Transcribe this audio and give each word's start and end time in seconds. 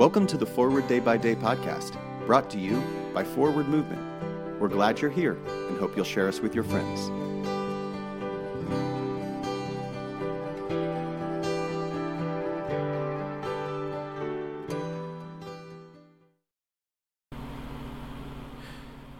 Welcome 0.00 0.26
to 0.28 0.38
the 0.38 0.46
Forward 0.46 0.88
Day 0.88 0.98
by 0.98 1.18
Day 1.18 1.34
podcast, 1.34 1.94
brought 2.24 2.48
to 2.52 2.58
you 2.58 2.82
by 3.12 3.22
Forward 3.22 3.68
Movement. 3.68 4.00
We're 4.58 4.68
glad 4.68 4.98
you're 4.98 5.10
here 5.10 5.34
and 5.44 5.78
hope 5.78 5.94
you'll 5.94 6.06
share 6.06 6.26
us 6.26 6.40
with 6.40 6.54
your 6.54 6.64
friends. 6.64 7.10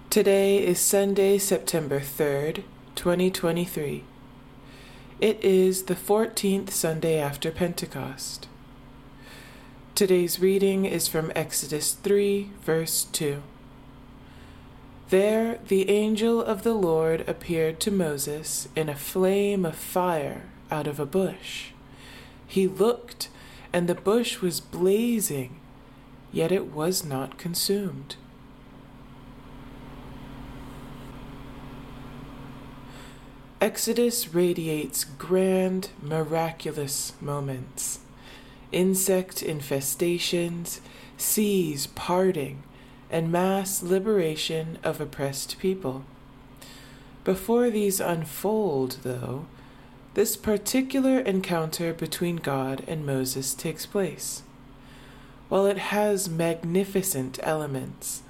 Today 0.09 0.65
is 0.67 0.81
Sunday, 0.81 1.37
September 1.37 2.01
3rd, 2.01 2.63
2023. 2.95 4.05
It 5.21 5.45
is 5.45 5.83
the 5.83 5.95
14th 5.95 6.71
Sunday 6.71 7.19
after 7.19 7.51
Pentecost. 7.51 8.49
Today's 9.95 10.41
reading 10.41 10.87
is 10.87 11.09
from 11.09 11.31
Exodus 11.37 11.93
3, 11.93 12.51
verse 12.63 13.05
2. 13.13 13.43
There 15.11 15.59
the 15.69 15.91
angel 15.91 16.43
of 16.43 16.63
the 16.63 16.73
Lord 16.73 17.29
appeared 17.29 17.81
to 17.81 17.91
Moses 17.91 18.69
in 18.75 18.89
a 18.89 18.95
flame 18.95 19.67
of 19.67 19.75
fire 19.75 20.45
out 20.71 20.87
of 20.87 20.99
a 20.99 21.05
bush. 21.05 21.73
He 22.47 22.67
looked, 22.67 23.29
and 23.73 23.89
the 23.89 23.95
bush 23.95 24.41
was 24.41 24.61
blazing, 24.61 25.61
yet 26.33 26.51
it 26.51 26.73
was 26.73 27.05
not 27.05 27.37
consumed. 27.37 28.17
Exodus 33.61 34.33
radiates 34.33 35.05
grand, 35.05 35.91
miraculous 36.01 37.13
moments. 37.21 37.99
Insect 38.73 39.43
infestations, 39.43 40.81
seas 41.17 41.89
parting, 41.89 42.63
and 43.11 43.33
mass 43.33 43.83
liberation 43.83 44.79
of 44.85 45.01
oppressed 45.01 45.59
people. 45.59 46.05
Before 47.25 47.71
these 47.71 48.01
unfold, 48.01 48.99
though, 49.03 49.47
this 50.15 50.37
particular 50.37 51.19
encounter 51.19 51.93
between 51.93 52.37
God 52.37 52.83
and 52.87 53.05
Moses 53.05 53.55
takes 53.55 53.87
place. 53.87 54.43
While 55.49 55.67
it 55.67 55.79
has 55.79 56.29
magnificent 56.29 57.39
elements, 57.43 58.23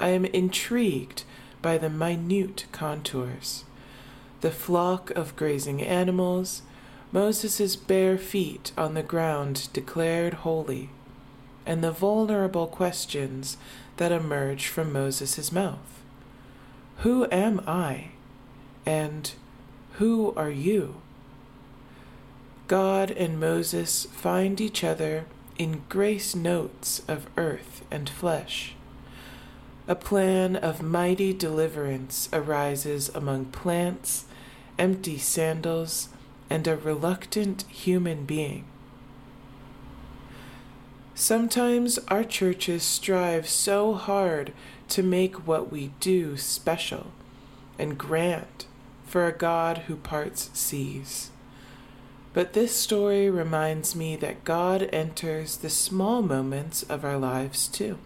I 0.00 0.08
am 0.08 0.24
intrigued 0.24 1.24
by 1.60 1.78
the 1.78 1.90
minute 1.90 2.66
contours 2.72 3.64
the 4.42 4.50
flock 4.50 5.10
of 5.12 5.36
grazing 5.36 5.80
animals, 5.80 6.62
Moses' 7.12 7.76
bare 7.76 8.16
feet 8.16 8.72
on 8.76 8.94
the 8.94 9.02
ground 9.02 9.68
declared 9.74 10.34
holy, 10.34 10.88
and 11.66 11.84
the 11.84 11.92
vulnerable 11.92 12.66
questions 12.66 13.58
that 13.98 14.10
emerge 14.10 14.66
from 14.66 14.92
Moses' 14.92 15.52
mouth. 15.52 16.02
Who 16.98 17.26
am 17.30 17.60
I? 17.66 18.12
And 18.86 19.30
who 19.94 20.32
are 20.36 20.50
you? 20.50 21.02
God 22.66 23.10
and 23.10 23.38
Moses 23.38 24.06
find 24.06 24.58
each 24.58 24.82
other 24.82 25.26
in 25.58 25.82
grace 25.90 26.34
notes 26.34 27.02
of 27.06 27.26
earth 27.36 27.84
and 27.90 28.08
flesh. 28.08 28.74
A 29.86 29.94
plan 29.94 30.56
of 30.56 30.80
mighty 30.80 31.34
deliverance 31.34 32.30
arises 32.32 33.10
among 33.10 33.46
plants 33.46 34.24
empty 34.78 35.18
sandals, 35.18 36.08
and 36.52 36.68
a 36.68 36.76
reluctant 36.76 37.62
human 37.62 38.26
being. 38.26 38.62
Sometimes 41.14 41.98
our 42.08 42.24
churches 42.24 42.82
strive 42.82 43.48
so 43.48 43.94
hard 43.94 44.52
to 44.90 45.02
make 45.02 45.46
what 45.46 45.72
we 45.72 45.92
do 45.98 46.36
special 46.36 47.06
and 47.78 47.96
grand 47.96 48.66
for 49.06 49.26
a 49.26 49.32
God 49.32 49.78
who 49.86 49.96
parts 49.96 50.50
seas. 50.52 51.30
But 52.34 52.52
this 52.52 52.76
story 52.76 53.30
reminds 53.30 53.96
me 53.96 54.14
that 54.16 54.44
God 54.44 54.90
enters 54.92 55.56
the 55.56 55.70
small 55.70 56.20
moments 56.20 56.82
of 56.82 57.02
our 57.02 57.16
lives 57.16 57.66
too. 57.66 57.96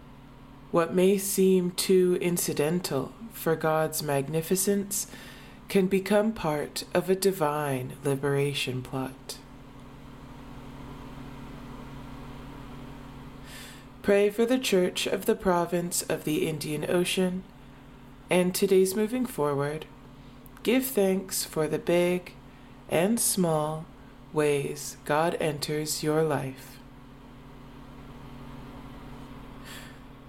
What 0.71 0.95
may 0.95 1.19
seem 1.19 1.73
too 1.73 2.17
incidental 2.21 3.13
for 3.33 3.57
God's 3.57 4.05
magnificence 4.05 5.09
can 5.69 5.87
become 5.87 6.33
part 6.33 6.85
of 6.95 7.11
a 7.11 7.15
divine 7.15 7.95
liberation 8.05 8.83
plot. 8.83 9.39
Pray 14.03 14.31
for 14.31 14.47
the 14.47 14.59
Church 14.59 15.07
of 15.07 15.27
the 15.27 15.35
Province 15.35 16.03
of 16.03 16.23
the 16.23 16.47
Indian 16.47 16.89
Ocean, 16.89 17.43
and 18.31 18.55
today's 18.55 18.95
moving 18.95 19.27
forward, 19.27 19.87
give 20.63 20.87
thanks 20.87 21.45
for 21.45 21.67
the 21.67 21.79
big 21.79 22.33
and 22.89 23.19
small 23.19 23.85
ways 24.33 24.97
God 25.05 25.37
enters 25.41 26.05
your 26.05 26.23
life. 26.23 26.79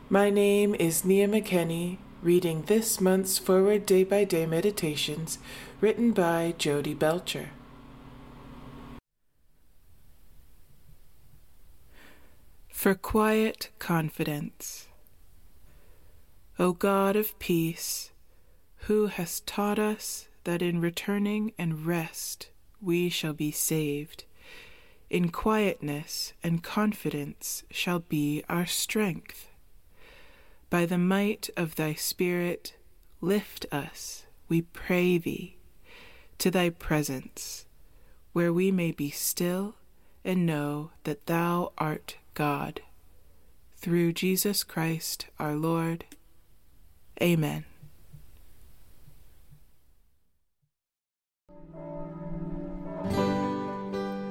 My 0.09 0.31
name 0.31 0.73
is 0.75 1.05
Nia 1.05 1.27
McKenney 1.27 1.97
reading 2.23 2.63
this 2.63 2.99
month's 2.99 3.37
Forward 3.37 3.85
Day 3.85 4.03
by 4.03 4.23
Day 4.23 4.47
Meditations 4.47 5.37
written 5.79 6.13
by 6.13 6.55
Jodi 6.57 6.95
Belcher. 6.95 7.51
For 12.69 12.95
quiet 12.95 13.69
confidence. 13.77 14.87
O 16.57 16.73
God 16.73 17.15
of 17.15 17.37
peace, 17.37 18.09
who 18.87 19.07
hast 19.07 19.45
taught 19.45 19.77
us 19.77 20.27
that 20.43 20.63
in 20.63 20.81
returning 20.81 21.53
and 21.59 21.85
rest 21.85 22.49
we 22.81 23.09
shall 23.09 23.33
be 23.33 23.51
saved, 23.51 24.23
in 25.07 25.29
quietness 25.29 26.33
and 26.43 26.63
confidence 26.63 27.63
shall 27.69 27.99
be 27.99 28.43
our 28.49 28.65
strength. 28.65 29.49
By 30.69 30.85
the 30.85 30.97
might 30.97 31.49
of 31.55 31.75
thy 31.75 31.93
Spirit, 31.93 32.75
lift 33.21 33.65
us, 33.71 34.25
we 34.49 34.63
pray 34.63 35.17
thee, 35.17 35.57
to 36.39 36.51
thy 36.51 36.69
presence, 36.69 37.65
where 38.33 38.51
we 38.51 38.71
may 38.71 38.91
be 38.91 39.09
still 39.09 39.75
and 40.25 40.45
know 40.45 40.91
that 41.05 41.25
thou 41.25 41.71
art 41.77 42.17
God. 42.33 42.81
Through 43.77 44.13
Jesus 44.13 44.63
Christ 44.63 45.27
our 45.39 45.55
Lord. 45.55 46.03
Amen. 47.21 47.63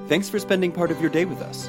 Thanks 0.08 0.28
for 0.28 0.38
spending 0.38 0.70
part 0.70 0.90
of 0.90 1.00
your 1.00 1.10
day 1.10 1.24
with 1.24 1.40
us. 1.40 1.68